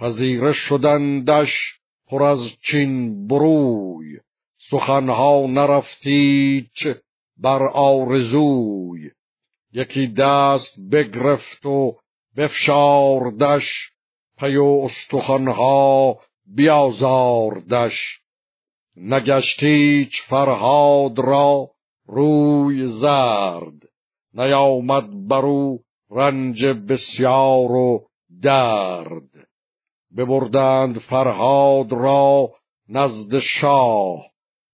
[0.00, 1.50] پذیره شدندش
[2.08, 2.38] پر از
[2.70, 4.18] چین بروی.
[4.70, 6.86] سخنها نرفتیچ
[7.36, 9.10] بر آرزوی.
[9.72, 11.96] یکی دست بگرفت و
[12.36, 13.90] بفشاردش
[14.38, 16.18] پی و استخوانها
[16.56, 18.20] بیازاردش.
[18.96, 21.70] نگشتیچ فرهاد را
[22.06, 23.88] روی زرد.
[24.34, 25.78] نیامد برو
[26.10, 28.06] رنج بسیار و
[28.42, 29.29] درد.
[30.16, 32.50] ببردند فرهاد را
[32.88, 34.26] نزد شاه.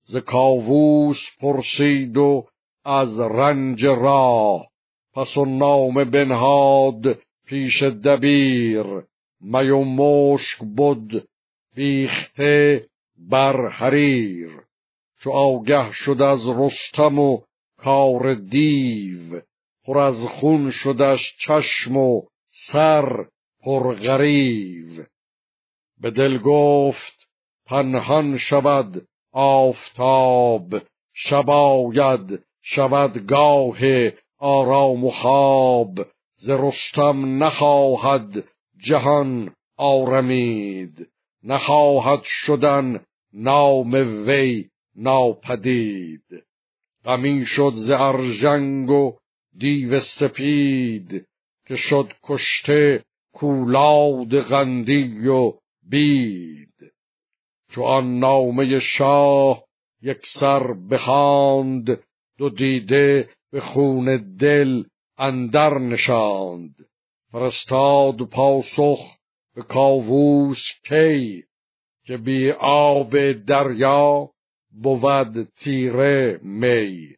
[0.04, 2.46] ز کاووس پرسید و
[2.84, 4.66] از رنج راه.
[5.14, 8.86] پس و نام بنهاد پیش دبیر.
[9.40, 11.28] می و مشک بود
[11.74, 12.86] بیخته
[13.30, 14.50] بر حریر.
[15.20, 17.40] چو آگه شد از رستم و
[17.78, 19.40] کار دیو
[19.84, 22.22] پر از خون شدش چشم و
[22.72, 23.26] سر
[23.64, 24.85] پرغریو
[26.00, 27.26] به دل گفت
[27.66, 30.74] پنهان شود آفتاب
[31.14, 33.78] شباید شود گاه
[34.38, 35.98] آرام و خواب
[36.34, 38.44] ز رستم نخواهد
[38.86, 41.08] جهان آرمید
[41.44, 43.00] نخواهد شدن
[43.32, 43.94] نام
[44.26, 46.44] وی ناپدید.
[47.04, 49.16] غمی شد ز ارژنگ و
[49.58, 51.26] دیو سپید
[51.66, 55.52] که شد کشته کولاد غندی و
[55.90, 56.92] بید
[57.70, 59.64] چو آن نامه شاه
[60.02, 62.00] یک سر بخواند
[62.38, 64.84] دو دیده به خون دل
[65.18, 66.74] اندر نشاند.
[67.32, 69.16] فرستاد پاسخ
[69.54, 71.44] به کاووس کی
[72.06, 74.30] که بی آب دریا
[74.82, 77.08] بود تیره می.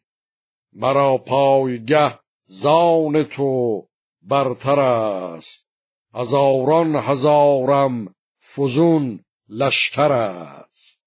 [0.73, 3.83] مرا پایگه زان تو
[4.23, 5.69] برتر است.
[6.15, 8.15] هزاران هزارم
[8.59, 10.99] فزون لشکر است.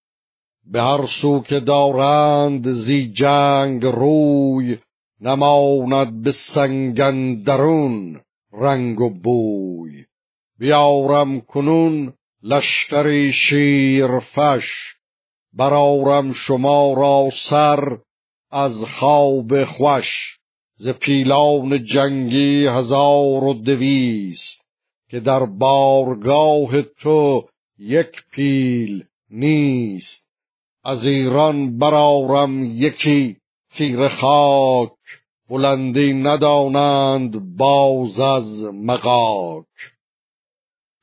[0.71, 4.77] به هر سو که دارند زی جنگ روی
[5.21, 8.21] نماند به سنگندرون
[8.53, 10.05] رنگ و بوی.
[10.59, 14.65] بیارم کنون لشکری شیرفش
[15.53, 17.97] برارم شما را سر
[18.52, 20.37] از خواب خوش.
[20.76, 24.61] ز پیلان جنگی هزار و دویست.
[25.11, 27.45] که در بارگاه تو
[27.80, 30.27] یک پیل نیست.
[30.83, 33.38] از ایران برارم یکی
[33.77, 34.92] تیر خاک
[35.50, 39.66] بلندی ندانند باز از مقاک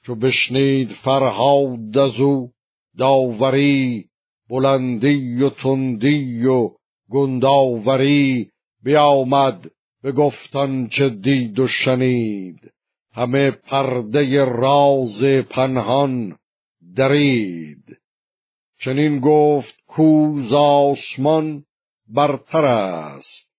[0.05, 2.51] چو بشنید فرهاد از او
[2.99, 4.05] داوری
[4.51, 6.71] بلندی و تندی و
[7.11, 8.51] گنداوری
[8.85, 9.71] بیامد
[10.03, 12.78] به گفتن چه دید و شنید.
[13.19, 16.37] همه پرده راز پنهان
[16.97, 17.99] درید.
[18.81, 21.65] چنین گفت کوز آسمان
[22.09, 23.51] برتر است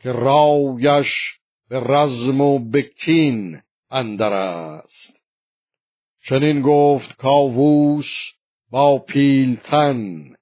[0.00, 1.06] که رایش
[1.68, 3.60] به رزم و به کین
[3.90, 5.20] اندر است.
[6.28, 8.10] چنین گفت کاووس
[8.70, 10.34] با پیلتن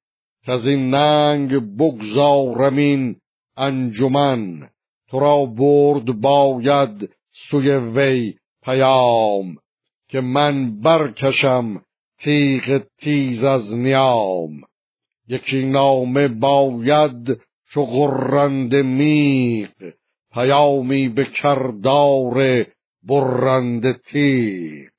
[0.45, 3.17] که از این ننگ بگذارمین
[3.57, 4.69] انجمن
[5.09, 7.11] تو را برد باید
[7.51, 8.35] سوی وی
[8.67, 9.57] پیام
[10.09, 11.83] که من برکشم
[12.19, 14.51] تیغ تیز از نیام.
[15.29, 17.41] یکی نامه باید
[17.71, 19.93] چو غرند میغ
[20.33, 22.67] پیامی به کردار
[23.03, 24.91] برند تیغ.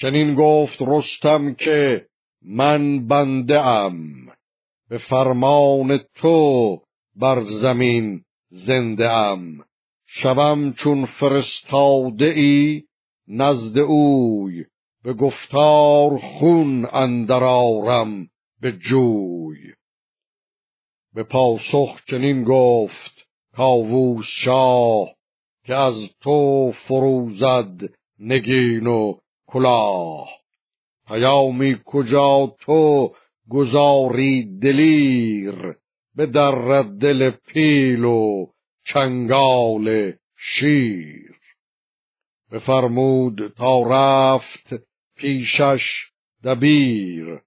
[0.00, 2.06] چنین گفت رستم که
[2.42, 4.02] من بنده ام
[4.88, 6.78] به فرمان تو
[7.16, 9.64] بر زمین زنده ام.
[10.12, 12.82] شوم چون فرستاده ای
[13.28, 14.64] نزد اوی
[15.04, 18.28] به گفتار خون اندرارم
[18.60, 19.72] به جوی.
[21.14, 23.26] به پاسخ چنین گفت
[23.56, 25.08] کاووس شاه
[25.66, 29.14] که از تو فروزد نگین و
[29.46, 30.28] کلاه.
[31.08, 33.12] پیامی کجا تو
[33.50, 35.76] گذاری دلیر
[36.16, 38.46] به در دل پیل و
[38.92, 41.36] چنگال شیر.
[42.52, 44.74] بفرمود تا رفت
[45.16, 45.82] پیشش
[46.44, 47.40] دبیر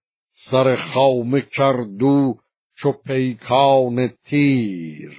[0.52, 2.36] سر خامه کردو
[2.78, 5.12] چو پیکان تیر.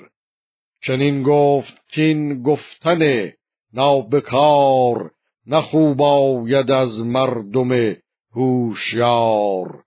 [0.82, 3.32] چنین گفت کین گفتن
[3.74, 5.10] نابکار
[5.46, 7.96] نخوب آید از مردم
[8.36, 9.84] هوشیار.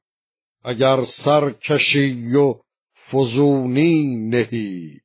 [0.64, 2.54] اگر سرکشی و
[3.12, 5.00] فزونی نهی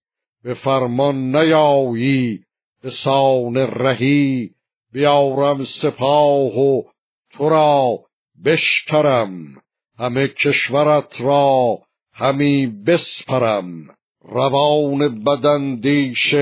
[0.44, 2.40] به فرمان نیایی
[2.82, 4.50] به سان رهی
[4.92, 6.82] بیارم سپاه و
[7.30, 7.98] تو را
[8.44, 9.62] بشکرم.
[9.98, 11.78] همه کشورت را
[12.12, 13.88] همی بسپرم.
[14.24, 16.34] روان بدندیش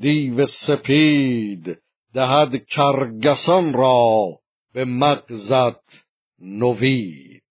[0.00, 1.78] دیو سپید
[2.14, 4.28] دهد کرگسان را
[4.74, 6.04] به مغزت
[6.40, 7.42] نوید.